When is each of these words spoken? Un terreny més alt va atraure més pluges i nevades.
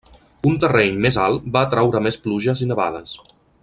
Un 0.51 0.55
terreny 0.63 0.97
més 1.05 1.19
alt 1.25 1.45
va 1.57 1.63
atraure 1.69 2.03
més 2.09 2.21
pluges 2.25 2.65
i 2.67 2.71
nevades. 2.75 3.19